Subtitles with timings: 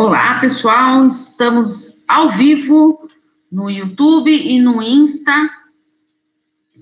[0.00, 3.10] Olá, pessoal, estamos ao vivo
[3.50, 5.50] no YouTube e no Insta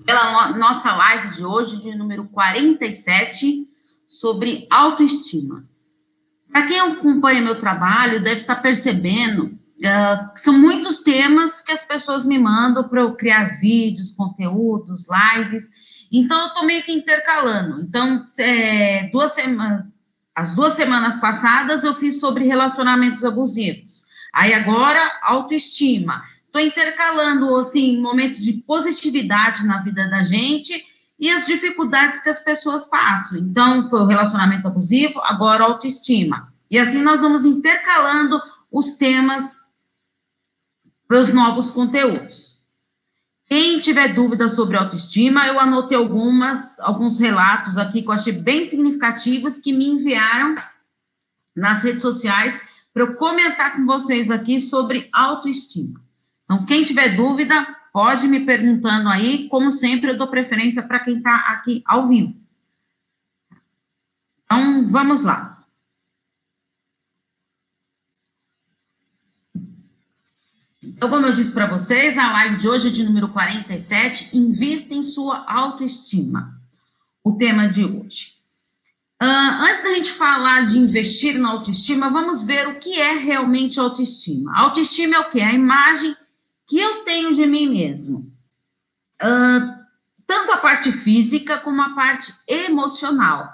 [0.05, 3.67] pela nossa live de hoje, de número 47,
[4.05, 5.67] sobre autoestima.
[6.51, 11.81] Para quem acompanha meu trabalho, deve estar percebendo uh, que são muitos temas que as
[11.81, 15.71] pessoas me mandam para eu criar vídeos, conteúdos, lives.
[16.11, 17.81] Então, eu estou meio que intercalando.
[17.81, 19.85] Então, é, duas semanas
[20.37, 24.05] as duas semanas passadas eu fiz sobre relacionamentos abusivos.
[24.31, 26.23] Aí agora, autoestima.
[26.45, 30.85] Estou intercalando, assim, momentos de positividade na vida da gente
[31.19, 33.39] e as dificuldades que as pessoas passam.
[33.39, 36.53] Então, foi o relacionamento abusivo, agora autoestima.
[36.69, 38.39] E assim nós vamos intercalando
[38.71, 39.55] os temas
[41.07, 42.56] para os novos conteúdos.
[43.47, 48.65] Quem tiver dúvida sobre autoestima, eu anotei algumas, alguns relatos aqui que eu achei bem
[48.65, 50.55] significativos que me enviaram
[51.55, 52.59] nas redes sociais
[52.93, 56.01] para eu comentar com vocês aqui sobre autoestima.
[56.43, 59.47] Então, quem tiver dúvida, pode me perguntando aí.
[59.47, 62.41] Como sempre, eu dou preferência para quem está aqui ao vivo.
[64.43, 65.56] Então, vamos lá.
[70.97, 74.95] Então, como eu disse para vocês, a live de hoje é de número 47, invista
[74.95, 76.59] em sua autoestima.
[77.23, 78.33] O tema de hoje.
[79.21, 83.79] Uh, antes da gente falar de investir na autoestima, vamos ver o que é realmente
[83.79, 84.57] autoestima.
[84.57, 85.39] autoestima é o que?
[85.39, 86.15] A imagem
[86.65, 88.33] que eu tenho de mim mesmo.
[89.21, 89.77] Uh,
[90.25, 93.53] tanto a parte física como a parte emocional.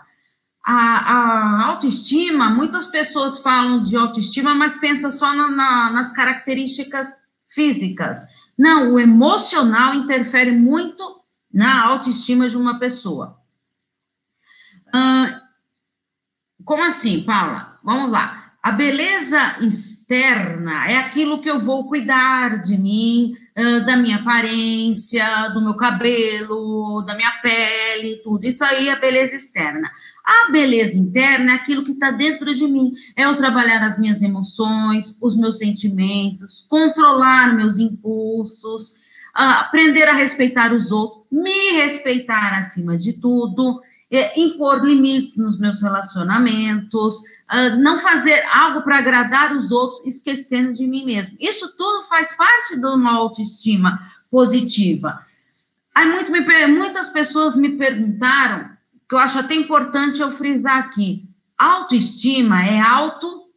[0.66, 7.23] A, a, autoestima, muitas pessoas falam de autoestima, mas pensam só na, na, nas características
[7.54, 8.28] físicas.
[8.58, 13.40] Não, o emocional interfere muito na autoestima de uma pessoa.
[16.66, 17.80] como assim, Paula?
[17.84, 18.54] Vamos lá.
[18.62, 23.36] A beleza externa é aquilo que eu vou cuidar de mim,
[23.86, 28.46] da minha aparência, do meu cabelo, da minha pele, tudo.
[28.46, 29.92] Isso aí é beleza externa.
[30.24, 32.94] A beleza interna é aquilo que está dentro de mim.
[33.16, 38.96] É eu trabalhar as minhas emoções, os meus sentimentos, controlar meus impulsos,
[39.34, 43.82] aprender a respeitar os outros, me respeitar acima de tudo
[44.14, 50.72] é, impor limites nos meus relacionamentos, uh, não fazer algo para agradar os outros, esquecendo
[50.72, 51.36] de mim mesmo.
[51.40, 55.20] Isso tudo faz parte de uma autoestima positiva.
[55.96, 58.70] Aí muito me, muitas pessoas me perguntaram,
[59.10, 63.48] que eu acho até importante eu frisar aqui: autoestima é auto,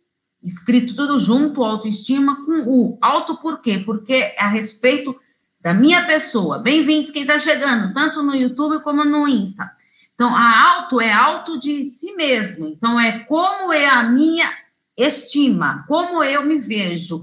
[0.43, 2.99] escrito tudo junto, autoestima com o.
[3.03, 3.83] Auto por quê?
[3.84, 5.15] Porque é a respeito
[5.61, 6.59] da minha pessoa.
[6.59, 9.75] Bem-vindos quem está chegando, tanto no YouTube como no Insta.
[10.16, 12.66] Então, a auto é auto de si mesmo.
[12.66, 14.50] Então, é como é a minha
[14.97, 17.22] estima, como eu me vejo.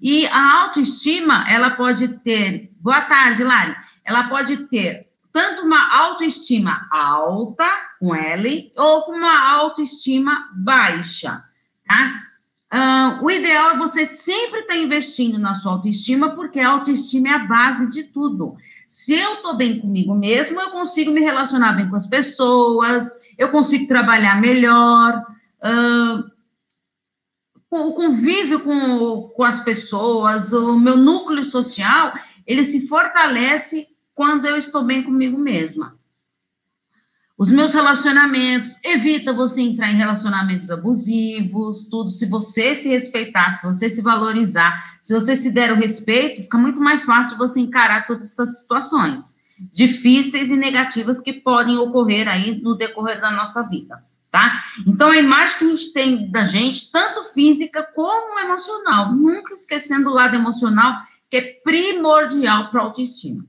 [0.00, 2.72] E a autoestima, ela pode ter.
[2.80, 3.76] Boa tarde, Lari.
[4.04, 7.64] Ela pode ter tanto uma autoestima alta,
[8.00, 11.42] com L, ou com uma autoestima baixa,
[11.86, 12.22] tá?
[12.72, 17.28] Uh, o ideal é você sempre estar tá investindo na sua autoestima, porque a autoestima
[17.28, 18.56] é a base de tudo.
[18.92, 23.48] Se eu estou bem comigo mesmo, eu consigo me relacionar bem com as pessoas, eu
[23.50, 25.24] consigo trabalhar melhor,
[25.64, 26.22] uh,
[27.70, 32.12] o convívio com, com as pessoas, o meu núcleo social,
[32.46, 35.98] ele se fortalece quando eu estou bem comigo mesma
[37.42, 42.08] os meus relacionamentos, evita você entrar em relacionamentos abusivos, tudo.
[42.08, 46.56] Se você se respeitar, se você se valorizar, se você se der o respeito, fica
[46.56, 49.34] muito mais fácil você encarar todas essas situações
[49.72, 54.62] difíceis e negativas que podem ocorrer aí no decorrer da nossa vida, tá?
[54.86, 60.10] Então, a imagem que a gente tem da gente, tanto física como emocional, nunca esquecendo
[60.10, 60.96] o lado emocional,
[61.28, 63.44] que é primordial para a autoestima.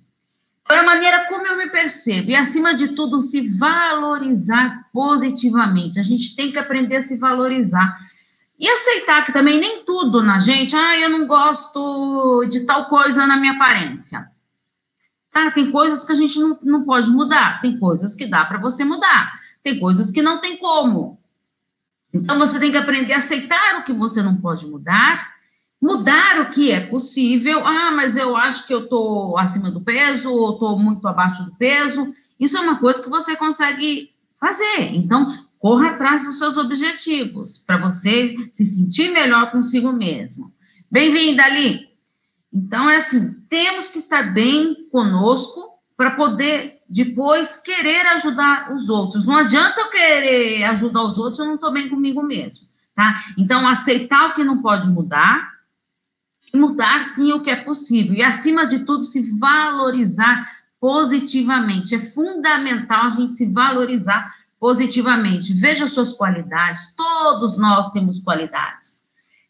[0.66, 2.32] Foi a maneira como eu me percebo.
[2.32, 6.00] E, acima de tudo, se valorizar positivamente.
[6.00, 8.00] A gente tem que aprender a se valorizar.
[8.58, 13.28] E aceitar que também nem tudo na gente, ah, eu não gosto de tal coisa
[13.28, 14.32] na minha aparência.
[15.32, 15.52] Tá?
[15.52, 18.86] Tem coisas que a gente não, não pode mudar, tem coisas que dá para você
[18.86, 21.20] mudar, tem coisas que não tem como.
[22.14, 25.33] Então você tem que aprender a aceitar o que você não pode mudar
[25.84, 27.68] mudar o que é possível.
[27.68, 31.54] Ah, mas eu acho que eu estou acima do peso, ou estou muito abaixo do
[31.56, 32.08] peso.
[32.40, 34.96] Isso é uma coisa que você consegue fazer.
[34.96, 35.28] Então,
[35.60, 40.54] corra atrás dos seus objetivos, para você se sentir melhor consigo mesmo.
[40.90, 41.90] Bem-vinda, Ali.
[42.52, 49.26] Então, é assim, temos que estar bem conosco para poder depois querer ajudar os outros.
[49.26, 52.68] Não adianta eu querer ajudar os outros se eu não estou bem comigo mesmo.
[52.96, 53.22] tá?
[53.38, 55.53] Então, aceitar o que não pode mudar,
[56.56, 60.48] mudar sim o que é possível, e acima de tudo, se valorizar
[60.80, 61.96] positivamente.
[61.96, 65.54] É fundamental a gente se valorizar positivamente.
[65.54, 69.04] Veja suas qualidades, todos nós temos qualidades.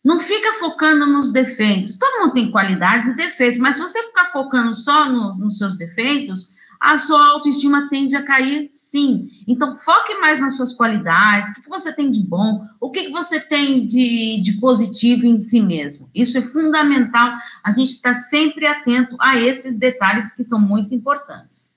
[0.04, 1.98] Não fica focando nos defeitos.
[1.98, 5.78] Todo mundo tem qualidades e defeitos, mas se você ficar focando só no, nos seus
[5.78, 6.50] defeitos,
[6.84, 9.30] a sua autoestima tende a cair, sim.
[9.48, 13.10] Então, foque mais nas suas qualidades, o que, você tem de bom, o que, que
[13.10, 16.10] você tem de, de positivo em si mesmo.
[16.14, 21.72] Isso é fundamental, a gente estar sempre atento a esses detalhes que são muito importantes.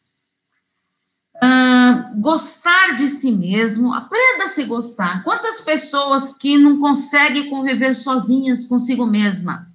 [1.37, 5.23] Uh, gostar de si mesmo, aprenda a se gostar.
[5.23, 9.73] Quantas pessoas que não conseguem conviver sozinhas consigo mesma?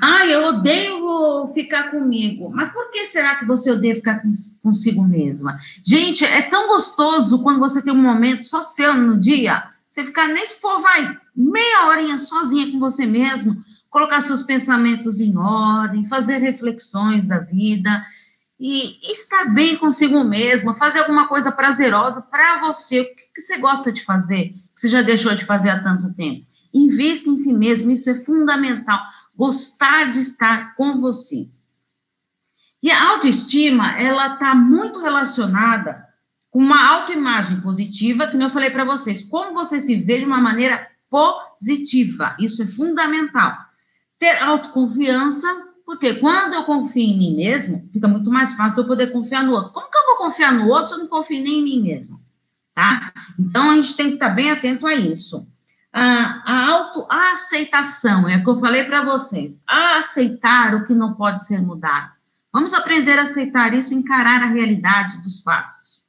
[0.00, 2.50] Ah, eu odeio ficar comigo.
[2.52, 4.22] Mas por que será que você odeia ficar
[4.62, 5.58] consigo mesma?
[5.84, 10.28] Gente, é tão gostoso quando você tem um momento só seu no dia, você ficar,
[10.28, 13.56] nem se for, vai, meia horinha sozinha com você mesmo,
[13.88, 18.04] colocar seus pensamentos em ordem, fazer reflexões da vida
[18.58, 23.00] e estar bem consigo mesma, fazer alguma coisa prazerosa para você.
[23.00, 26.12] O que, que você gosta de fazer, que você já deixou de fazer há tanto
[26.14, 26.44] tempo?
[26.74, 29.00] Invista em si mesmo, isso é fundamental
[29.36, 31.48] gostar de estar com você.
[32.82, 36.04] E a autoestima, ela está muito relacionada
[36.50, 40.40] com uma autoimagem positiva, que eu falei para vocês, como você se vê de uma
[40.40, 43.54] maneira positiva, isso é fundamental.
[44.18, 45.46] Ter autoconfiança,
[45.84, 49.52] porque quando eu confio em mim mesmo, fica muito mais fácil eu poder confiar no
[49.52, 49.72] outro.
[49.72, 52.20] Como que eu vou confiar no outro se eu não confio nem em mim mesmo?
[52.74, 53.12] Tá?
[53.38, 55.46] Então, a gente tem que estar bem atento a isso
[55.98, 61.14] a, a autoaceitação, é o que eu falei para vocês, a aceitar o que não
[61.14, 62.12] pode ser mudado.
[62.52, 66.02] Vamos aprender a aceitar isso, encarar a realidade dos fatos.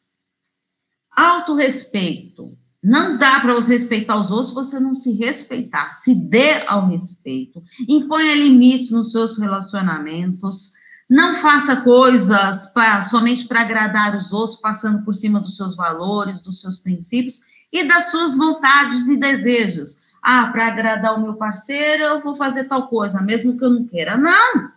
[1.16, 2.58] Autorrespeito.
[2.84, 5.92] Não dá para você respeitar os outros se você não se respeitar.
[5.92, 7.64] Se dê ao respeito.
[7.88, 10.74] Imponha limites nos seus relacionamentos.
[11.10, 16.42] Não faça coisas pra, somente para agradar os outros, passando por cima dos seus valores,
[16.42, 17.40] dos seus princípios
[17.72, 20.02] e das suas vontades e desejos.
[20.22, 23.86] Ah, para agradar o meu parceiro, eu vou fazer tal coisa, mesmo que eu não
[23.86, 24.18] queira.
[24.18, 24.72] Não!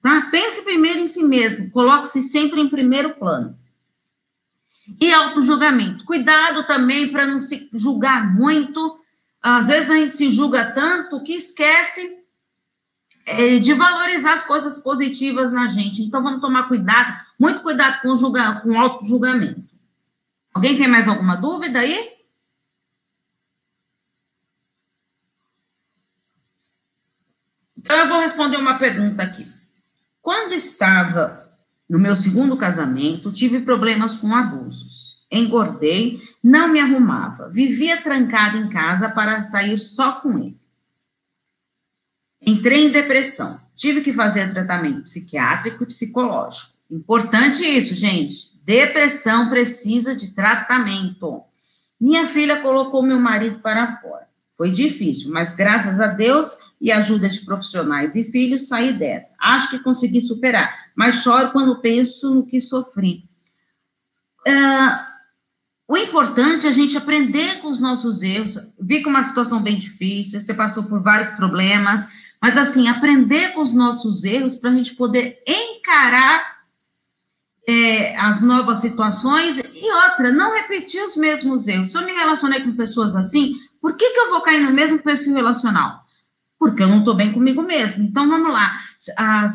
[0.00, 0.28] Tá?
[0.30, 3.58] Pense primeiro em si mesmo, coloque-se sempre em primeiro plano.
[5.00, 6.04] E auto-julgamento.
[6.04, 9.00] Cuidado também para não se julgar muito.
[9.42, 12.24] Às vezes a gente se julga tanto que esquece
[13.26, 16.02] é, de valorizar as coisas positivas na gente.
[16.02, 19.64] Então vamos tomar cuidado, muito cuidado com o, com o auto-julgamento.
[20.54, 22.15] Alguém tem mais alguma dúvida aí?
[27.86, 29.46] Então, eu vou responder uma pergunta aqui.
[30.20, 31.48] Quando estava
[31.88, 35.24] no meu segundo casamento, tive problemas com abusos.
[35.30, 40.58] Engordei, não me arrumava, vivia trancada em casa para sair só com ele.
[42.44, 46.72] Entrei em depressão, tive que fazer tratamento psiquiátrico e psicológico.
[46.90, 48.50] Importante isso, gente.
[48.64, 51.44] Depressão precisa de tratamento.
[52.00, 54.26] Minha filha colocou meu marido para fora.
[54.56, 59.34] Foi difícil, mas graças a Deus e ajuda de profissionais e filhos, saí dessa.
[59.40, 63.24] Acho que consegui superar, mas choro quando penso no que sofri.
[64.46, 65.16] Uh,
[65.88, 68.58] o importante é a gente aprender com os nossos erros.
[68.78, 72.08] Vi que uma situação bem difícil, você passou por vários problemas,
[72.42, 76.56] mas assim, aprender com os nossos erros para a gente poder encarar
[77.68, 81.90] é, as novas situações e outra, não repetir os mesmos erros.
[81.90, 84.98] Se eu me relacionei com pessoas assim, por que, que eu vou cair no mesmo
[84.98, 86.05] perfil relacional?
[86.58, 88.02] Porque eu não estou bem comigo mesmo.
[88.02, 88.74] Então, vamos lá.
[89.18, 89.48] Ah, a,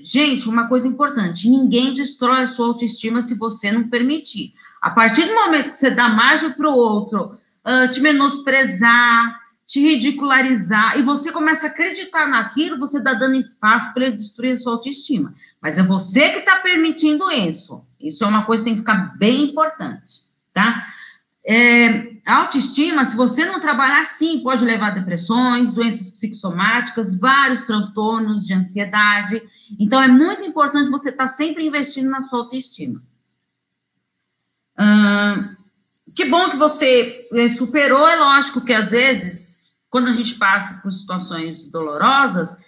[0.00, 4.54] gente, uma coisa importante: ninguém destrói a sua autoestima se você não permitir.
[4.80, 9.80] A partir do momento que você dá margem para o outro uh, te menosprezar, te
[9.80, 14.56] ridicularizar, e você começa a acreditar naquilo, você está dando espaço para ele destruir a
[14.56, 15.34] sua autoestima.
[15.60, 17.84] Mas é você que está permitindo isso.
[18.00, 20.22] Isso é uma coisa que tem que ficar bem importante,
[20.52, 20.86] tá?
[21.44, 28.44] É, autoestima, se você não trabalhar, sim, pode levar a depressões, doenças psicossomáticas, vários transtornos
[28.44, 29.40] de ansiedade.
[29.78, 33.00] Então, é muito importante você estar sempre investindo na sua autoestima.
[34.78, 35.56] Hum,
[36.14, 38.08] que bom que você é, superou.
[38.08, 42.58] É lógico que, às vezes, quando a gente passa por situações dolorosas,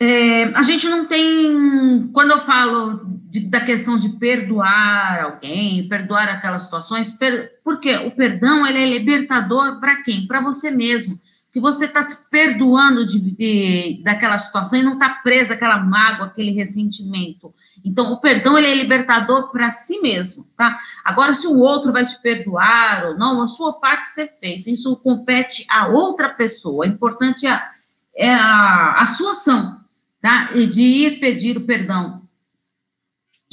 [0.00, 2.10] é, a gente não tem.
[2.12, 8.12] Quando eu falo de, da questão de perdoar alguém, perdoar aquelas situações, per, porque o
[8.12, 10.28] perdão ele é libertador para quem?
[10.28, 11.20] Para você mesmo.
[11.52, 16.26] que você está se perdoando de, de, daquela situação e não está presa aquela mágoa,
[16.26, 17.52] aquele ressentimento.
[17.84, 20.78] Então, o perdão ele é libertador para si mesmo, tá?
[21.04, 24.66] Agora, se o outro vai te perdoar ou não, a sua parte você fez.
[24.66, 26.84] Isso compete a outra pessoa.
[26.84, 27.62] O importante é,
[28.16, 29.80] é a, a sua ação,
[30.20, 30.50] tá?
[30.54, 32.23] E de ir pedir o perdão.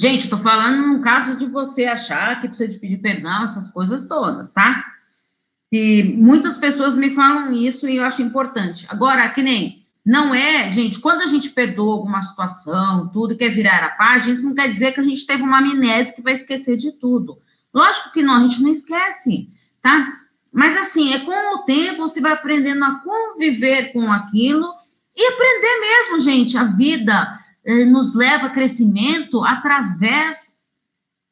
[0.02, 4.08] Gente, estou falando num caso de você achar que precisa de pedir perdão, essas coisas
[4.08, 4.84] todas, tá?
[5.70, 8.84] E muitas pessoas me falam isso e eu acho importante.
[8.88, 13.84] Agora, que nem, não é, gente, quando a gente perdoa alguma situação, tudo, quer virar
[13.84, 16.76] a página, isso não quer dizer que a gente teve uma amnésia que vai esquecer
[16.76, 17.38] de tudo.
[17.72, 19.48] Lógico que não, a gente não esquece,
[19.80, 20.18] tá?
[20.52, 24.68] Mas assim, é com o tempo você vai aprendendo a conviver com aquilo
[25.16, 26.58] e aprender mesmo, gente.
[26.58, 30.60] A vida nos leva a crescimento através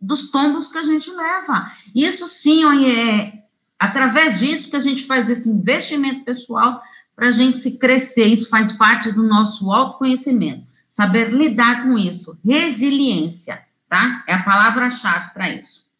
[0.00, 1.70] dos tombos que a gente leva.
[1.94, 3.44] Isso sim é,
[3.78, 6.80] através disso que a gente faz esse investimento pessoal
[7.14, 8.26] para a gente se crescer.
[8.26, 10.66] Isso faz parte do nosso autoconhecimento.
[10.88, 12.38] Saber lidar com isso.
[12.44, 14.24] Resiliência, tá?
[14.26, 15.90] É a palavra-chave para isso.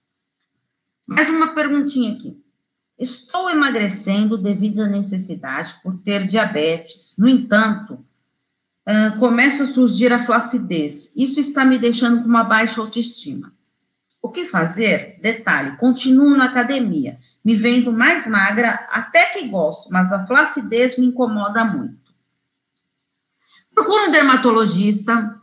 [1.07, 2.41] Mais uma perguntinha aqui.
[2.99, 7.17] Estou emagrecendo devido à necessidade por ter diabetes.
[7.19, 8.05] No entanto,
[8.91, 11.13] uh, começa a surgir a flacidez.
[11.15, 13.53] Isso está me deixando com uma baixa autoestima.
[14.21, 15.19] O que fazer?
[15.23, 21.07] Detalhe: continuo na academia, me vendo mais magra, até que gosto, mas a flacidez me
[21.07, 21.99] incomoda muito.
[23.75, 25.41] Procura um dermatologista,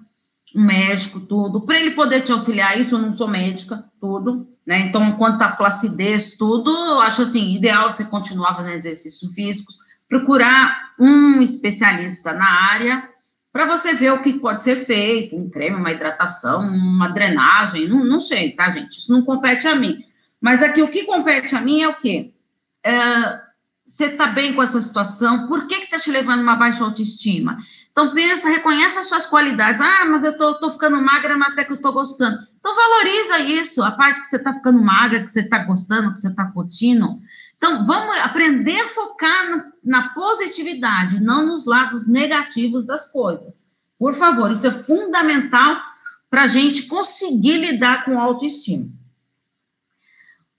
[0.56, 2.80] um médico, tudo, para ele poder te auxiliar.
[2.80, 4.80] Isso eu não sou médica, tudo, né?
[4.80, 10.94] Então, quanto à flacidez, tudo, eu acho assim, ideal você continuar fazendo exercícios físicos, procurar
[11.00, 13.10] um especialista na área
[13.58, 18.06] para você ver o que pode ser feito, um creme, uma hidratação, uma drenagem, não,
[18.06, 19.00] não sei, tá, gente?
[19.00, 20.04] Isso não compete a mim.
[20.40, 22.36] Mas aqui o que compete a mim é o quê?
[22.84, 23.42] É,
[23.84, 25.48] você está bem com essa situação?
[25.48, 27.58] Por que está te levando uma baixa autoestima?
[27.92, 29.82] Então pensa, reconhece as suas qualidades.
[29.82, 32.38] Ah, mas eu tô, tô ficando magra, mas até que eu tô gostando.
[32.60, 36.20] Então valoriza isso, a parte que você está ficando magra, que você está gostando, que
[36.20, 37.20] você está curtindo.
[37.58, 43.72] Então, vamos aprender a focar no, na positividade, não nos lados negativos das coisas.
[43.98, 45.82] Por favor, isso é fundamental
[46.30, 48.88] para a gente conseguir lidar com autoestima.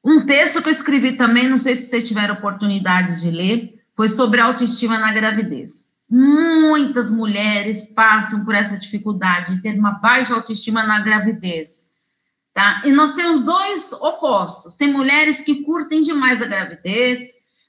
[0.05, 4.09] Um texto que eu escrevi também, não sei se vocês tiveram oportunidade de ler, foi
[4.09, 5.89] sobre autoestima na gravidez.
[6.09, 11.93] Muitas mulheres passam por essa dificuldade de ter uma baixa autoestima na gravidez.
[12.59, 12.83] Tá?
[12.85, 14.75] E nós temos dois opostos.
[14.75, 17.21] Tem mulheres que curtem demais a gravidez,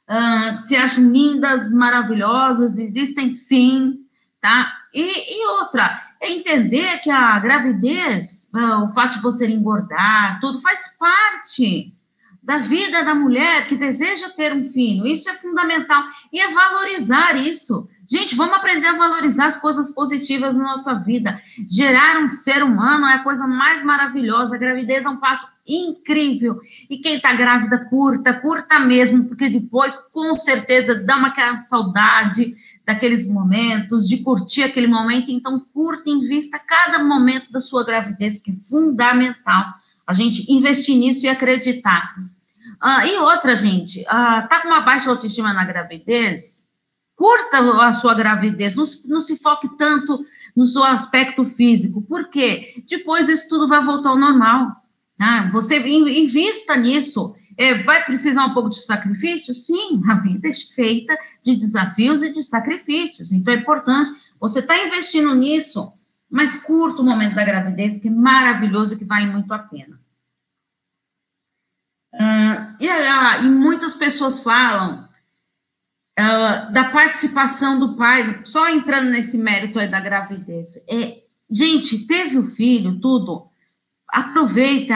[0.10, 4.00] uh, que se acham lindas, maravilhosas, existem sim,
[4.42, 4.74] tá?
[4.92, 10.60] E, e outra, é entender que a gravidez, uh, o fato de você engordar, tudo
[10.60, 11.94] faz parte
[12.42, 15.06] da vida da mulher que deseja ter um filho.
[15.06, 16.04] Isso é fundamental.
[16.34, 17.88] E é valorizar isso.
[18.12, 21.40] Gente, vamos aprender a valorizar as coisas positivas na nossa vida.
[21.70, 24.56] Gerar um ser humano é a coisa mais maravilhosa.
[24.56, 26.60] A gravidez é um passo incrível.
[26.90, 32.56] E quem está grávida, curta, curta mesmo, porque depois, com certeza, dá uma aquela saudade
[32.84, 35.30] daqueles momentos, de curtir aquele momento.
[35.30, 39.76] Então, curta, invista cada momento da sua gravidez, que é fundamental
[40.08, 42.16] a gente investir nisso e acreditar.
[42.82, 46.69] Ah, e outra, gente, ah, tá com uma baixa autoestima na gravidez?
[47.20, 53.28] Curta a sua gravidez, não, não se foque tanto no seu aspecto físico, porque depois
[53.28, 54.82] isso tudo vai voltar ao normal.
[55.20, 55.50] Né?
[55.52, 57.36] Você invista nisso.
[57.58, 59.54] É, vai precisar um pouco de sacrifício?
[59.54, 63.34] Sim, a vida é feita de desafios e de sacrifícios.
[63.34, 65.92] Então é importante você estar tá investindo nisso,
[66.32, 70.00] mas curta o momento da gravidez, que é maravilhoso e que vale muito a pena.
[72.14, 75.09] Uh, e, uh, e muitas pessoas falam
[76.72, 80.78] da participação do pai, só entrando nesse mérito aí da gravidez.
[80.90, 83.48] É, gente, teve o filho, tudo,
[84.08, 84.96] aproveita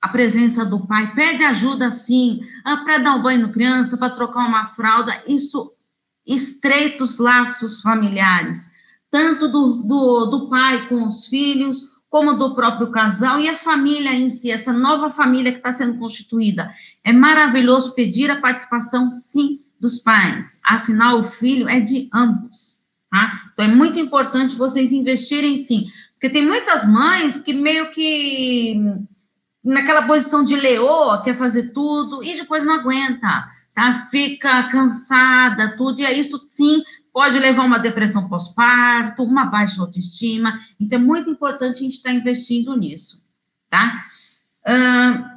[0.00, 2.40] a presença do pai, pede ajuda sim,
[2.84, 5.72] para dar um banho no criança, para trocar uma fralda, isso
[6.26, 8.72] estreita os laços familiares,
[9.10, 14.12] tanto do, do, do pai com os filhos, como do próprio casal e a família
[14.12, 16.70] em si, essa nova família que está sendo constituída.
[17.02, 20.58] É maravilhoso pedir a participação, sim, dos pais.
[20.64, 22.82] Afinal, o filho é de ambos.
[23.10, 23.50] Tá?
[23.52, 25.86] Então, é muito importante vocês investirem, sim.
[26.14, 28.80] Porque tem muitas mães que meio que
[29.62, 34.08] naquela posição de leoa, quer fazer tudo e depois não aguenta, tá?
[34.10, 40.58] Fica cansada, tudo, e isso sim pode levar uma depressão pós-parto, uma baixa autoestima.
[40.80, 43.24] Então, é muito importante a gente estar investindo nisso,
[43.70, 44.04] tá?
[44.66, 45.33] Uh,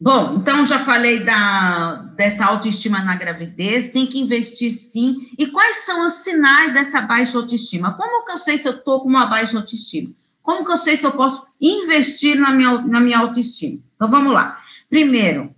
[0.00, 5.30] Bom, então já falei da, dessa autoestima na gravidez, tem que investir sim.
[5.38, 7.94] E quais são os sinais dessa baixa autoestima?
[7.94, 10.12] Como que eu sei se eu estou com uma baixa autoestima?
[10.42, 13.80] Como que eu sei se eu posso investir na minha, na minha autoestima?
[13.94, 14.60] Então vamos lá.
[14.90, 15.54] Primeiro,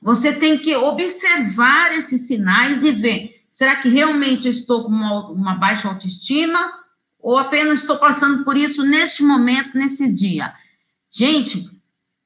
[0.00, 5.28] você tem que observar esses sinais e ver: será que realmente eu estou com uma,
[5.30, 6.78] uma baixa autoestima?
[7.18, 10.54] Ou apenas estou passando por isso neste momento, nesse dia?
[11.10, 11.68] Gente,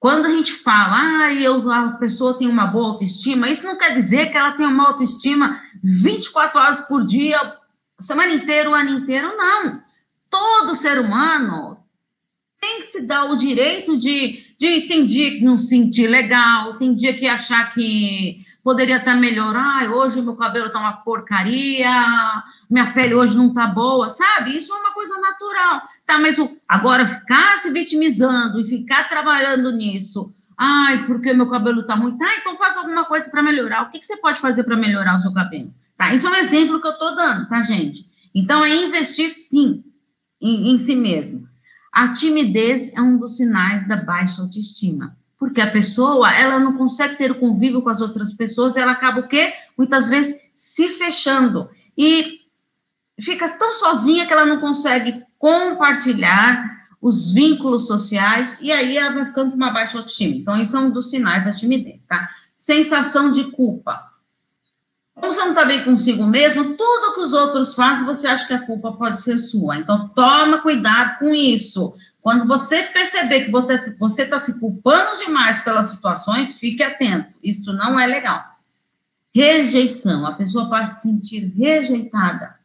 [0.04, 3.94] quando a gente fala, ah, eu, a pessoa tem uma boa autoestima, isso não quer
[3.94, 7.38] dizer que ela tem uma autoestima 24 horas por dia,
[7.98, 9.80] semana inteira, o ano inteiro, não.
[10.28, 11.78] Todo ser humano
[12.60, 16.76] tem que se dar o direito de, de tem dia que não se sentir legal,
[16.76, 19.54] tem dia que achar que poderia estar melhor.
[19.54, 21.92] Ai, hoje meu cabelo está uma porcaria,
[22.68, 24.56] minha pele hoje não está boa, sabe?
[24.56, 25.82] Isso é uma coisa natural.
[26.06, 30.34] Tá, mas o, agora ficar se vitimizando e ficar trabalhando nisso.
[30.56, 32.22] Ai, porque meu cabelo está muito.
[32.24, 33.82] Ah, então faça alguma coisa para melhorar.
[33.82, 35.72] O que, que você pode fazer para melhorar o seu cabelo?
[35.96, 38.08] Tá, isso é um exemplo que eu estou dando, tá, gente?
[38.34, 39.84] Então, é investir sim
[40.40, 41.46] em, em si mesmo.
[41.92, 47.18] A timidez é um dos sinais da baixa autoestima porque a pessoa, ela não consegue
[47.18, 49.52] ter o convívio com as outras pessoas, ela acaba o quê?
[49.76, 52.40] Muitas vezes se fechando e
[53.20, 56.64] fica tão sozinha que ela não consegue compartilhar
[56.98, 60.34] os vínculos sociais e aí ela vai ficando com uma baixa autoestima.
[60.34, 62.26] Então, isso é um dos sinais da timidez, tá?
[62.56, 64.02] Sensação de culpa.
[65.14, 68.54] Como você não está bem consigo mesmo, tudo que os outros fazem, você acha que
[68.54, 69.76] a culpa pode ser sua.
[69.76, 71.94] Então, toma cuidado com isso.
[72.24, 73.50] Quando você perceber que
[73.98, 77.34] você está se culpando demais pelas situações, fique atento.
[77.42, 78.42] Isso não é legal.
[79.34, 80.24] Rejeição.
[80.24, 82.58] A pessoa pode se sentir rejeitada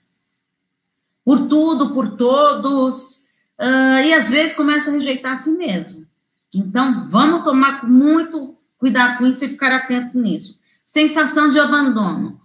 [1.25, 3.25] por tudo, por todos,
[3.59, 6.07] uh, e às vezes começa a rejeitar a si mesmo.
[6.55, 10.57] Então, vamos tomar muito cuidado com isso e ficar atento nisso.
[10.85, 12.38] Sensação de abandono.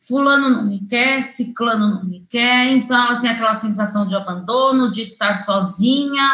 [0.00, 4.90] Fulano não me quer, ciclano não me quer, então ela tem aquela sensação de abandono,
[4.90, 6.26] de estar sozinha,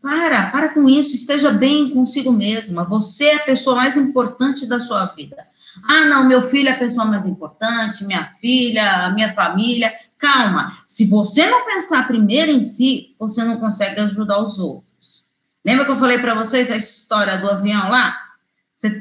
[0.00, 2.84] para, para com isso, esteja bem consigo mesma.
[2.84, 5.46] Você é a pessoa mais importante da sua vida.
[5.84, 9.92] Ah, não, meu filho é a pessoa mais importante, minha filha, minha família.
[10.18, 15.26] Calma, se você não pensar primeiro em si, você não consegue ajudar os outros.
[15.64, 18.16] Lembra que eu falei para vocês a história do avião lá?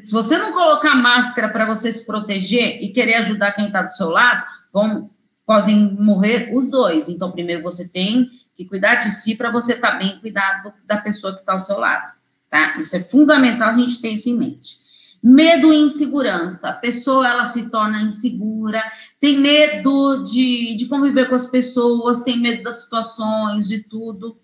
[0.03, 3.91] Se você não colocar máscara para você se proteger e querer ajudar quem está do
[3.91, 5.09] seu lado, vão,
[5.43, 7.09] podem morrer os dois.
[7.09, 10.97] Então, primeiro você tem que cuidar de si para você estar tá bem cuidado da
[10.97, 12.13] pessoa que está ao seu lado,
[12.47, 12.79] tá?
[12.79, 14.77] Isso é fundamental a gente ter isso em mente.
[15.23, 16.69] Medo e insegurança.
[16.69, 18.83] A pessoa, ela se torna insegura,
[19.19, 24.37] tem medo de, de conviver com as pessoas, tem medo das situações, de tudo.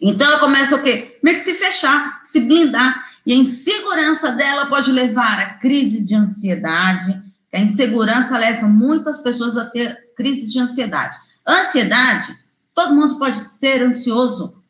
[0.00, 1.18] Então, ela começa o quê?
[1.22, 3.06] Meio que se fechar, se blindar.
[3.26, 7.20] E a insegurança dela pode levar a crises de ansiedade.
[7.52, 11.16] A insegurança leva muitas pessoas a ter crises de ansiedade.
[11.46, 12.36] Ansiedade
[12.78, 14.62] Todo mundo pode ser ansioso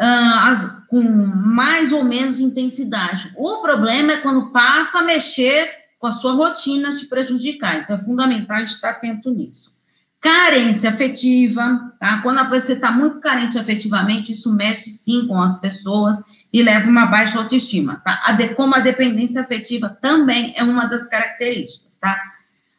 [0.00, 3.30] uh, com mais ou menos intensidade.
[3.36, 7.76] O problema é quando passa a mexer com a sua rotina, te prejudicar.
[7.76, 9.76] Então, é fundamental estar atento nisso.
[10.22, 12.22] Carência afetiva, tá?
[12.22, 17.06] Quando você está muito carente afetivamente, isso mexe sim com as pessoas e leva uma
[17.06, 18.22] baixa autoestima, tá?
[18.24, 22.16] A de, como a dependência afetiva também é uma das características, tá?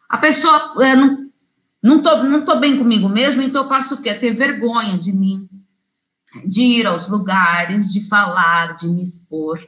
[0.07, 1.23] A pessoa é, não
[1.83, 4.13] não tô, não tô bem comigo mesmo, então eu passo o quê?
[4.13, 5.49] Ter vergonha de mim,
[6.45, 9.59] de ir aos lugares, de falar, de me expor.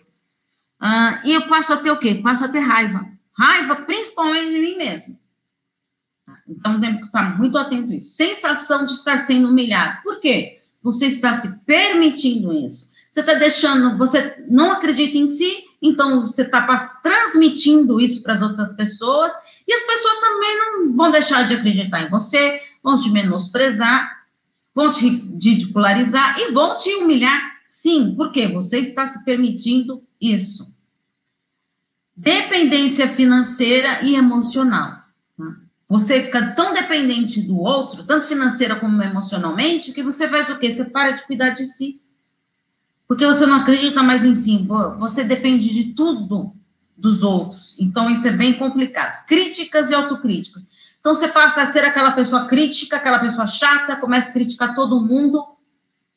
[0.82, 2.22] Uh, e eu passo a ter o quê?
[2.24, 3.06] Passo a ter raiva.
[3.38, 5.20] Raiva, principalmente de mim mesmo.
[6.48, 8.16] Então, tem que estar muito atento a isso.
[8.16, 10.02] Sensação de estar sendo humilhado.
[10.04, 10.62] Por quê?
[10.82, 12.94] Você está se permitindo isso.
[13.16, 16.68] Você está deixando, você não acredita em si, então você está
[17.02, 19.32] transmitindo isso para as outras pessoas
[19.66, 24.26] e as pessoas também não vão deixar de acreditar em você, vão te menosprezar,
[24.74, 27.42] vão te ridicularizar e vão te humilhar.
[27.66, 30.76] Sim, porque você está se permitindo isso.
[32.14, 35.05] Dependência financeira e emocional.
[35.88, 40.72] Você fica tão dependente do outro, tanto financeira como emocionalmente, que você faz o quê?
[40.72, 42.02] Você para de cuidar de si.
[43.08, 44.66] Porque você não acredita mais em si.
[44.98, 46.54] Você depende de tudo
[46.98, 47.80] dos outros.
[47.80, 49.26] Então, isso é bem complicado.
[49.28, 50.68] Críticas e autocríticas.
[51.00, 55.00] Então, você passa a ser aquela pessoa crítica, aquela pessoa chata, começa a criticar todo
[55.00, 55.55] mundo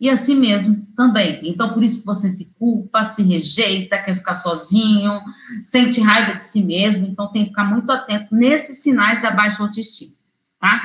[0.00, 1.40] e assim mesmo também.
[1.42, 5.20] Então, por isso que você se culpa, se rejeita, quer ficar sozinho,
[5.64, 7.06] sente raiva de si mesmo.
[7.06, 10.14] Então, tem que ficar muito atento nesses sinais da baixa autoestima,
[10.60, 10.80] tá?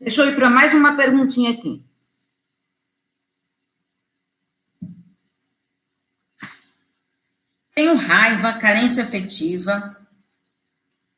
[0.00, 1.84] Deixa eu ir para mais uma perguntinha aqui.
[7.78, 9.96] tenho raiva, carência afetiva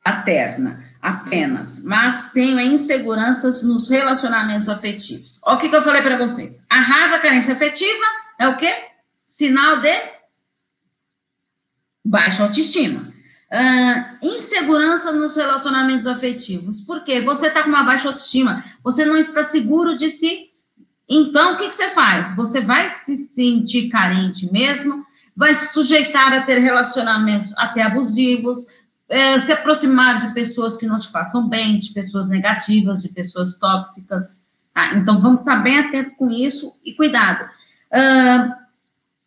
[0.03, 5.39] paterna, apenas, mas tenho inseguranças nos relacionamentos afetivos.
[5.43, 6.63] Olha o que, que eu falei para vocês.
[6.69, 8.03] A raiva, carência afetiva
[8.39, 8.71] é o quê?
[9.25, 9.95] Sinal de
[12.05, 13.11] baixa autoestima.
[13.51, 16.79] Uh, insegurança nos relacionamentos afetivos.
[16.81, 17.19] Por quê?
[17.21, 20.51] Você está com uma baixa autoestima, você não está seguro de si.
[21.09, 22.33] Então, o que, que você faz?
[22.35, 28.65] Você vai se sentir carente mesmo, vai se sujeitar a ter relacionamentos até abusivos,
[29.11, 33.59] é, se aproximar de pessoas que não te façam bem, de pessoas negativas, de pessoas
[33.59, 34.47] tóxicas.
[34.73, 34.95] Tá?
[34.95, 37.43] Então, vamos estar bem atento com isso e cuidado.
[37.91, 38.53] Uh,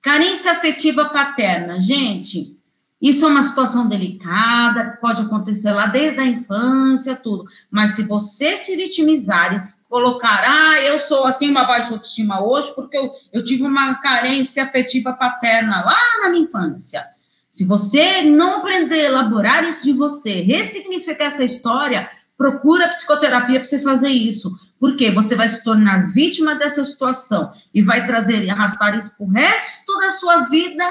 [0.01, 1.83] carência afetiva paterna.
[1.83, 2.57] Gente,
[2.99, 7.44] isso é uma situação delicada, pode acontecer lá desde a infância, tudo.
[7.70, 12.42] Mas se você se vitimizar e colocar, ah, eu sou, eu tenho uma baixa autoestima
[12.42, 17.13] hoje porque eu, eu tive uma carência afetiva paterna lá na minha infância.
[17.54, 23.64] Se você não aprender a elaborar isso de você, ressignificar essa história, procura psicoterapia para
[23.64, 24.52] você fazer isso.
[24.80, 29.24] Porque você vai se tornar vítima dessa situação e vai trazer e arrastar isso para
[29.24, 30.82] o resto da sua vida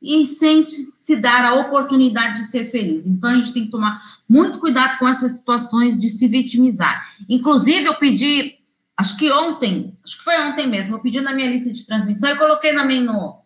[0.00, 3.06] e sem se dar a oportunidade de ser feliz.
[3.06, 7.06] Então, a gente tem que tomar muito cuidado com essas situações de se vitimizar.
[7.28, 8.54] Inclusive, eu pedi,
[8.96, 12.30] acho que ontem, acho que foi ontem mesmo, eu pedi na minha lista de transmissão,
[12.30, 13.42] eu coloquei também no,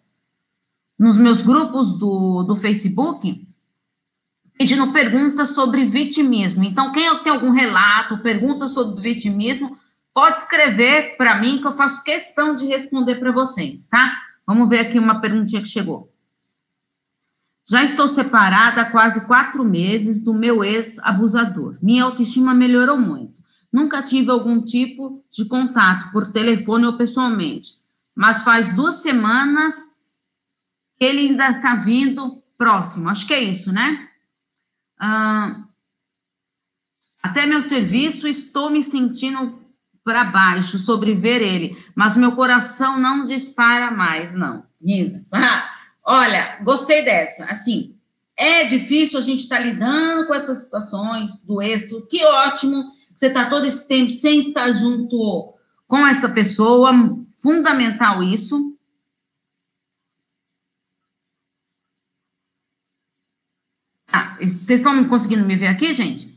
[1.03, 3.45] nos meus grupos do, do Facebook,
[4.57, 6.63] pedindo perguntas sobre vitimismo.
[6.63, 9.77] Então, quem tem algum relato, pergunta sobre vitimismo,
[10.15, 14.17] pode escrever para mim, que eu faço questão de responder para vocês, tá?
[14.47, 16.09] Vamos ver aqui uma perguntinha que chegou.
[17.69, 21.79] Já estou separada há quase quatro meses do meu ex-abusador.
[21.83, 23.35] Minha autoestima melhorou muito.
[23.73, 27.73] Nunca tive algum tipo de contato por telefone ou pessoalmente,
[28.15, 29.91] mas faz duas semanas
[31.05, 33.09] ele ainda está vindo próximo.
[33.09, 34.09] Acho que é isso, né?
[34.99, 35.65] Ah,
[37.23, 39.61] até meu serviço, estou me sentindo
[40.05, 44.65] para baixo sobre ver ele, mas meu coração não dispara mais, não.
[44.81, 45.31] Isso.
[45.35, 45.73] Ah,
[46.05, 47.45] Olha, gostei dessa.
[47.45, 47.97] Assim,
[48.37, 52.07] é difícil a gente estar tá lidando com essas situações do êxito.
[52.09, 55.55] Que ótimo que você está todo esse tempo sem estar junto
[55.87, 56.93] com essa pessoa.
[57.41, 58.77] Fundamental isso.
[64.09, 66.33] Ah, vocês estão conseguindo me ver aqui, gente?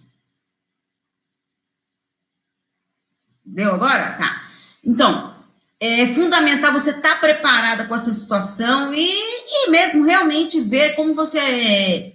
[3.45, 4.13] Deu agora?
[4.13, 4.41] Tá.
[4.83, 5.35] Então,
[5.79, 11.13] é fundamental você estar tá preparada com essa situação e, e mesmo realmente ver como
[11.13, 12.13] você é,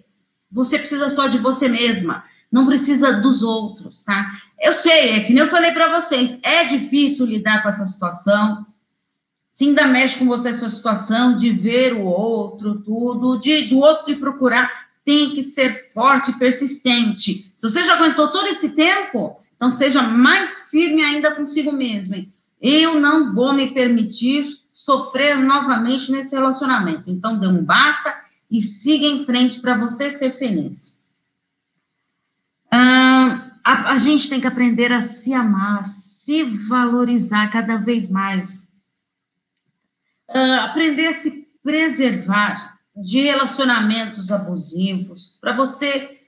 [0.51, 4.27] você precisa só de você mesma, não precisa dos outros, tá?
[4.61, 8.67] Eu sei, é que nem eu falei para vocês, é difícil lidar com essa situação.
[9.51, 14.05] Se ainda mexe com você essa situação de ver o outro, tudo, de do outro
[14.05, 17.53] te procurar, tem que ser forte e persistente.
[17.59, 22.33] Se você já aguentou todo esse tempo, então seja mais firme ainda consigo mesmo.
[22.63, 27.11] Eu não vou me permitir sofrer novamente nesse relacionamento.
[27.11, 28.15] Então, dê um basta
[28.49, 31.03] e siga em frente para você ser feliz.
[32.71, 38.77] Ah, a, a gente tem que aprender a se amar, se valorizar cada vez mais.
[40.29, 46.19] Ah, aprender a se preservar de relacionamentos abusivos, para você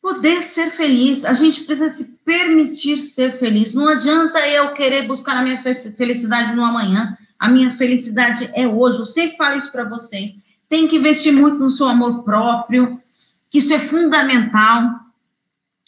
[0.00, 1.24] poder ser feliz.
[1.24, 3.72] A gente precisa se permitir ser feliz.
[3.72, 7.16] Não adianta eu querer buscar a minha felicidade no amanhã.
[7.38, 8.98] A minha felicidade é hoje.
[8.98, 10.36] Eu sempre falo isso para vocês.
[10.68, 13.00] Tem que investir muito no seu amor próprio,
[13.48, 14.90] que isso é fundamental.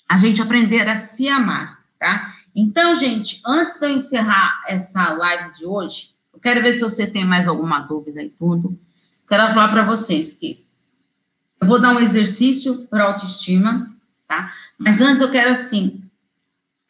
[0.08, 2.34] A gente aprender a se amar, tá?
[2.54, 7.06] Então, gente, antes de eu encerrar essa live de hoje, eu quero ver se você
[7.06, 8.78] tem mais alguma dúvida e tudo.
[9.28, 10.64] Quero falar para vocês que
[11.60, 13.94] eu vou dar um exercício para autoestima,
[14.28, 14.52] tá?
[14.78, 16.02] Mas antes eu quero assim,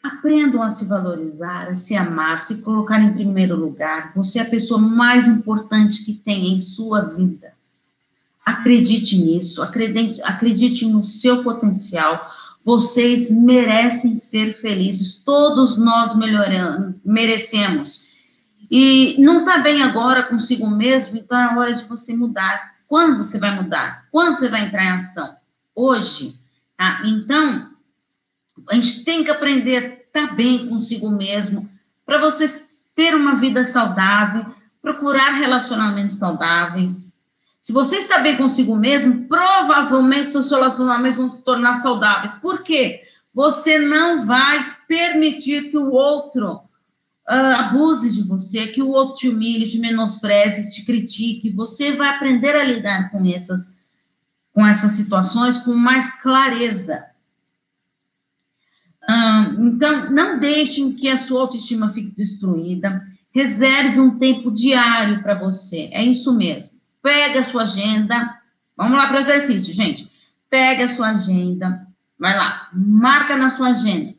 [0.03, 4.13] aprendam a se valorizar, a se amar, se colocar em primeiro lugar.
[4.15, 7.55] Você é a pessoa mais importante que tem em sua vida.
[8.45, 12.31] Acredite nisso, acredite, acredite no seu potencial.
[12.63, 15.23] Vocês merecem ser felizes.
[15.23, 18.14] Todos nós melhoramos, merecemos.
[18.71, 22.75] E não está bem agora consigo mesmo, então é hora de você mudar.
[22.87, 24.07] Quando você vai mudar?
[24.11, 25.37] Quando você vai entrar em ação?
[25.75, 26.39] Hoje.
[26.77, 27.03] Tá?
[27.05, 27.71] Então,
[28.71, 31.69] a gente tem que aprender a estar bem consigo mesmo,
[32.07, 32.47] para você
[32.95, 34.47] ter uma vida saudável,
[34.81, 37.15] procurar relacionamentos saudáveis.
[37.61, 42.35] Se você está bem consigo mesmo, provavelmente seus relacionamentos vão se tornar saudáveis.
[42.35, 43.03] Por quê?
[43.33, 46.61] Você não vai permitir que o outro
[47.29, 51.51] uh, abuse de você, que o outro te humilhe, te menospreze, te critique.
[51.51, 53.75] Você vai aprender a lidar com essas
[54.53, 57.05] com essas situações com mais clareza.
[59.59, 63.05] então, não deixem que a sua autoestima fique destruída.
[63.33, 65.89] Reserve um tempo diário para você.
[65.93, 66.71] É isso mesmo.
[67.03, 68.41] Pega a sua agenda.
[68.77, 70.09] Vamos lá para o exercício, gente.
[70.49, 71.85] Pega a sua agenda.
[72.17, 72.69] Vai lá.
[72.73, 74.15] Marca na sua agenda.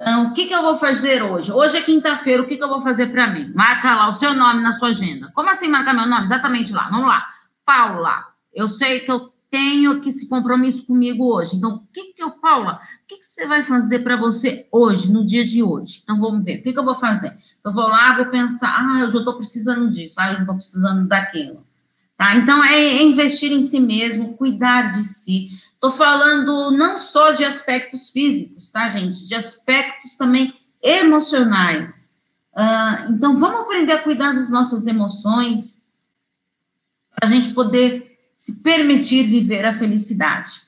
[0.00, 1.52] Então, o que, que eu vou fazer hoje?
[1.52, 3.52] Hoje é quinta-feira, o que, que eu vou fazer para mim?
[3.54, 5.30] Marca lá o seu nome na sua agenda.
[5.34, 6.24] Como assim marcar meu nome?
[6.24, 6.88] Exatamente lá.
[6.88, 7.26] Vamos lá.
[7.66, 11.56] Paula, eu sei que eu tenho que esse compromisso comigo hoje.
[11.56, 15.12] Então, o que que eu, Paula, o que, que você vai fazer para você hoje,
[15.12, 16.00] no dia de hoje?
[16.02, 17.36] Então, vamos ver, o que, que eu vou fazer?
[17.58, 20.40] Então, eu vou lá, vou pensar, ah, eu já estou precisando disso, ah, eu já
[20.40, 21.66] estou precisando daquilo.
[22.16, 22.36] Tá?
[22.36, 25.48] Então, é investir em si mesmo, cuidar de si.
[25.82, 29.26] Estou falando não só de aspectos físicos, tá, gente?
[29.26, 32.14] De aspectos também emocionais.
[32.52, 35.82] Uh, então, vamos aprender a cuidar das nossas emoções,
[37.14, 40.60] para a gente poder se permitir viver a felicidade.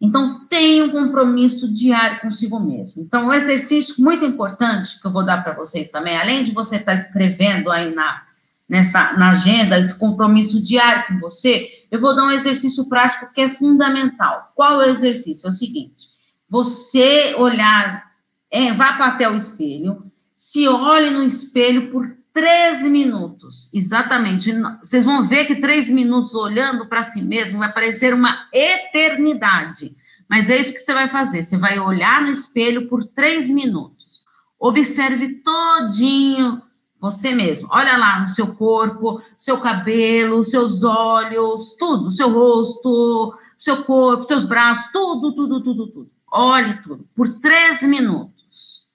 [0.00, 3.00] Então, tenha um compromisso diário consigo mesmo.
[3.00, 6.78] Então, um exercício muito importante que eu vou dar para vocês também, além de você
[6.78, 8.24] estar tá escrevendo aí na,
[8.68, 13.40] nessa, na agenda, esse compromisso diário com você, eu vou dar um exercício prático que
[13.40, 14.52] é fundamental.
[14.54, 15.46] Qual é o exercício?
[15.46, 16.08] É o seguinte:
[16.48, 18.10] você olhar,
[18.50, 20.04] é, vá até o espelho,
[20.36, 24.54] se olhe no espelho por 13 minutos, exatamente.
[24.82, 29.94] Vocês vão ver que três minutos olhando para si mesmo vai parecer uma eternidade.
[30.28, 31.42] Mas é isso que você vai fazer.
[31.42, 34.22] Você vai olhar no espelho por três minutos.
[34.58, 36.62] Observe todinho
[37.02, 37.66] você mesmo.
[37.72, 44.44] Olha lá no seu corpo, seu cabelo, seus olhos, tudo, seu rosto, seu corpo, seus
[44.44, 46.10] braços, tudo, tudo, tudo, tudo.
[46.30, 48.86] Olhe tudo por três minutos.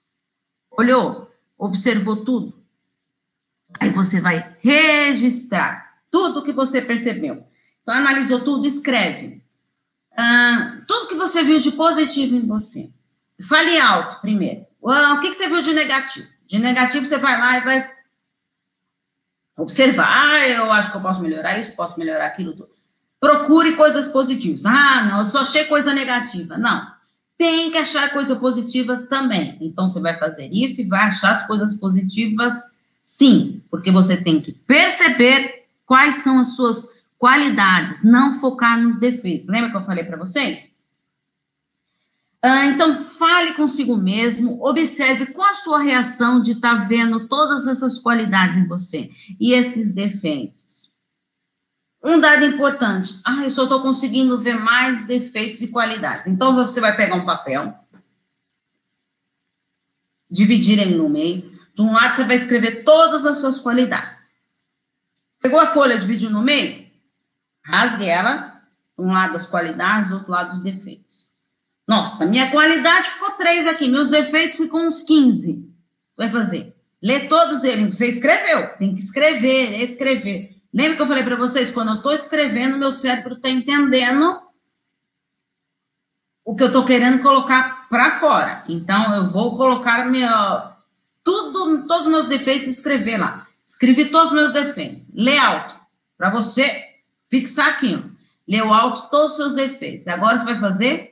[0.70, 1.30] Olhou?
[1.58, 2.54] Observou tudo?
[3.78, 7.44] Aí você vai registrar tudo que você percebeu.
[7.82, 9.44] Então, analisou tudo, escreve.
[10.16, 12.90] Ah, tudo que você viu de positivo em você.
[13.46, 14.64] Fale alto primeiro.
[14.86, 16.26] Ah, o que, que você viu de negativo?
[16.46, 17.97] De negativo, você vai lá e vai
[19.58, 20.08] observar.
[20.08, 22.70] Ah, eu acho que eu posso melhorar isso, posso melhorar aquilo tudo.
[23.20, 24.64] Procure coisas positivas.
[24.64, 26.56] Ah, não, eu só achei coisa negativa.
[26.56, 26.86] Não.
[27.36, 29.58] Tem que achar coisa positiva também.
[29.60, 32.54] Então, você vai fazer isso e vai achar as coisas positivas
[33.08, 39.46] Sim, porque você tem que perceber quais são as suas qualidades, não focar nos defeitos.
[39.46, 40.74] Lembra que eu falei para vocês?
[42.40, 47.66] Ah, então, fale consigo mesmo, observe qual a sua reação de estar tá vendo todas
[47.66, 50.96] essas qualidades em você e esses defeitos.
[52.02, 56.28] Um dado importante, ah, eu só estou conseguindo ver mais defeitos e qualidades.
[56.28, 57.74] Então, você vai pegar um papel,
[60.30, 64.36] dividir ele no meio, de um lado, você vai escrever todas as suas qualidades.
[65.40, 66.88] Pegou a folha, dividiu no meio?
[67.64, 68.62] Rasgue ela.
[68.96, 71.32] Um lado as qualidades, do outro lado os defeitos.
[71.88, 75.66] Nossa, minha qualidade ficou três aqui, meus defeitos ficou uns 15.
[76.14, 76.76] Vai fazer.
[77.02, 77.96] Lê todos eles.
[77.96, 78.76] Você escreveu.
[78.76, 80.54] Tem que escrever, escrever.
[80.72, 81.70] Lembra que eu falei para vocês?
[81.70, 84.42] Quando eu estou escrevendo, meu cérebro está entendendo
[86.44, 88.64] o que eu estou querendo colocar para fora.
[88.68, 90.28] Então, eu vou colocar meu,
[91.24, 93.46] tudo, todos os meus defeitos e escrever lá.
[93.66, 95.10] Escrevi todos os meus defeitos.
[95.14, 95.74] Lê alto,
[96.18, 96.84] para você
[97.30, 98.02] fixar aqui.
[98.46, 100.06] Leu alto todos os seus defeitos.
[100.06, 101.07] Agora você vai fazer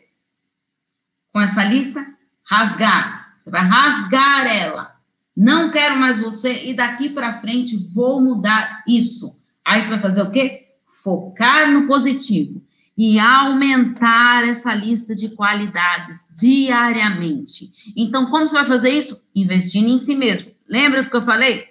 [1.36, 2.02] com essa lista
[2.42, 3.34] rasgar.
[3.38, 4.96] Você vai rasgar ela.
[5.36, 9.38] Não quero mais você e daqui para frente vou mudar isso.
[9.62, 10.68] Aí você vai fazer o quê?
[11.04, 12.62] Focar no positivo
[12.96, 17.70] e aumentar essa lista de qualidades diariamente.
[17.94, 19.22] Então, como você vai fazer isso?
[19.34, 20.52] Investindo em si mesmo.
[20.66, 21.66] Lembra do que eu falei?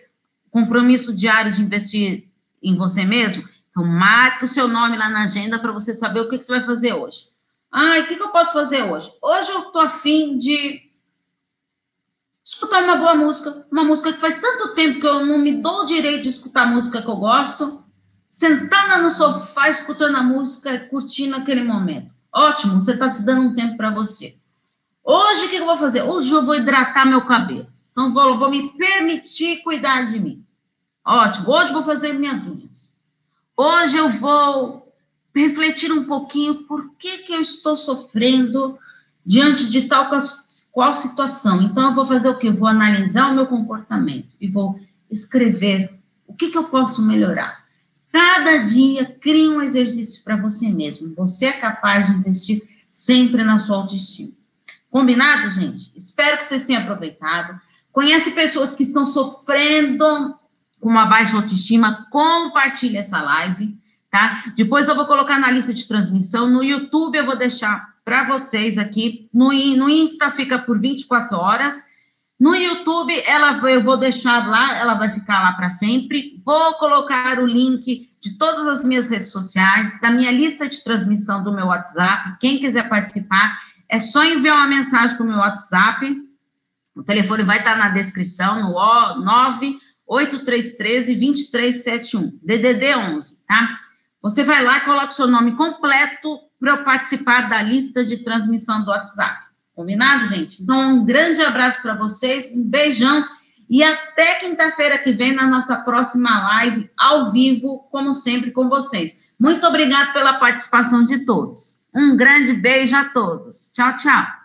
[0.52, 2.28] Compromisso diário de investir
[2.62, 3.44] em você mesmo?
[3.72, 6.52] Então, marque o seu nome lá na agenda para você saber o que, que, você
[6.52, 7.34] vai fazer hoje.
[7.78, 9.12] Ah, o que, que eu posso fazer hoje?
[9.22, 10.90] Hoje eu estou afim de
[12.42, 15.82] escutar uma boa música, uma música que faz tanto tempo que eu não me dou
[15.82, 17.84] o direito de escutar a música que eu gosto
[18.30, 22.10] sentada no sofá, escutando a música, curtindo aquele momento.
[22.34, 24.38] Ótimo, você está se dando um tempo para você.
[25.04, 26.02] Hoje, o que eu vou fazer?
[26.02, 27.68] Hoje eu vou hidratar meu cabelo.
[27.92, 30.46] Então, vou, vou me permitir cuidar de mim.
[31.06, 32.98] Ótimo, hoje eu vou fazer minhas unhas.
[33.58, 34.85] Hoje eu vou
[35.36, 38.78] refletir um pouquinho por que, que eu estou sofrendo
[39.26, 40.10] diante de tal
[40.72, 41.62] qual situação.
[41.62, 42.52] Então, eu vou fazer o quê?
[42.52, 47.66] Vou analisar o meu comportamento e vou escrever o que, que eu posso melhorar.
[48.12, 51.14] Cada dia crie um exercício para você mesmo.
[51.16, 54.32] Você é capaz de investir sempre na sua autoestima.
[54.90, 55.92] Combinado, gente?
[55.94, 57.60] Espero que vocês tenham aproveitado.
[57.92, 60.38] Conhece pessoas que estão sofrendo
[60.80, 62.08] com uma baixa autoestima?
[62.10, 63.78] Compartilhe essa live,
[64.16, 64.46] tá?
[64.56, 66.50] Depois eu vou colocar na lista de transmissão.
[66.50, 69.30] No YouTube eu vou deixar para vocês aqui.
[69.34, 71.94] No, no Insta fica por 24 horas.
[72.40, 76.42] No YouTube, ela, eu vou deixar lá, ela vai ficar lá para sempre.
[76.46, 81.44] Vou colocar o link de todas as minhas redes sociais, da minha lista de transmissão
[81.44, 82.38] do meu WhatsApp.
[82.40, 86.16] Quem quiser participar, é só enviar uma mensagem para o meu WhatsApp.
[86.96, 88.74] O telefone vai estar na descrição, no
[89.24, 93.85] 98313 2371, DDD 11, tá?
[94.26, 98.24] Você vai lá e coloca o seu nome completo para eu participar da lista de
[98.24, 99.38] transmissão do WhatsApp.
[99.76, 100.64] Combinado, gente?
[100.64, 103.24] Então, um grande abraço para vocês, um beijão
[103.70, 109.16] e até quinta-feira que vem na nossa próxima live ao vivo, como sempre, com vocês.
[109.40, 111.86] Muito obrigado pela participação de todos.
[111.94, 113.72] Um grande beijo a todos.
[113.76, 114.45] Tchau, tchau.